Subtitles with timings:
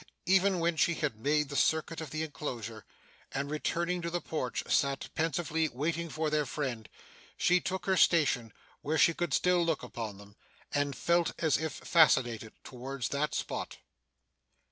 [0.25, 2.85] Even when she had made the circuit of the enclosure,
[3.31, 6.89] and, returning to the porch, sat pensively waiting for their friend,
[7.37, 8.51] she took her station
[8.81, 10.35] where she could still look upon them,
[10.73, 13.77] and felt as if fascinated towards that spot.